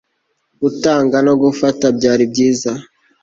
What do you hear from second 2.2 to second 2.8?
byiza